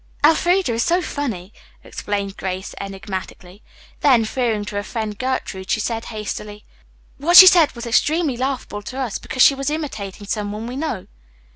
"Elfreda 0.25 0.73
is 0.73 0.81
so 0.81 0.99
funny," 0.99 1.53
explained 1.83 2.35
Grace 2.35 2.73
enigmatically. 2.81 3.61
Then, 3.99 4.25
fearing 4.25 4.65
to 4.65 4.79
offend 4.79 5.19
Gertrude, 5.19 5.69
she 5.69 5.79
said 5.79 6.05
hastily, 6.05 6.65
"What 7.19 7.37
she 7.37 7.45
said 7.45 7.75
was 7.75 7.85
extremely 7.85 8.35
laughable 8.35 8.81
to 8.81 8.97
us, 8.99 9.19
because 9.19 9.43
she 9.43 9.53
was 9.53 9.69
imitating 9.69 10.25
some 10.25 10.51
one 10.51 10.65
we 10.65 10.75
know." 10.75 11.05